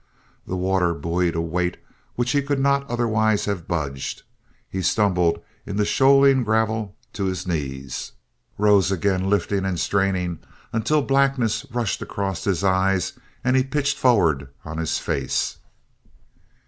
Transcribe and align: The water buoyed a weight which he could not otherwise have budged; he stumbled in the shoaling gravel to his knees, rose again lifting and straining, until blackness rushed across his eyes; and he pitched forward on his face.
The 0.47 0.55
water 0.55 0.95
buoyed 0.95 1.35
a 1.35 1.41
weight 1.41 1.77
which 2.15 2.31
he 2.31 2.41
could 2.41 2.57
not 2.59 2.89
otherwise 2.89 3.45
have 3.45 3.67
budged; 3.67 4.23
he 4.67 4.81
stumbled 4.81 5.39
in 5.63 5.75
the 5.75 5.85
shoaling 5.85 6.43
gravel 6.43 6.95
to 7.13 7.25
his 7.25 7.45
knees, 7.45 8.13
rose 8.57 8.91
again 8.91 9.29
lifting 9.29 9.63
and 9.63 9.79
straining, 9.79 10.39
until 10.73 11.03
blackness 11.03 11.67
rushed 11.69 12.01
across 12.01 12.45
his 12.45 12.63
eyes; 12.63 13.13
and 13.43 13.55
he 13.55 13.63
pitched 13.63 13.99
forward 13.99 14.47
on 14.65 14.79
his 14.79 14.97
face. 14.97 15.59